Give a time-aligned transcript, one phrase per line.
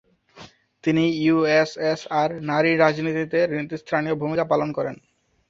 [0.83, 4.95] তিনি ইউএসএসআর নারী রাজনীতিতে নেতৃস্থানীয় ভূমিকা পালন করেন।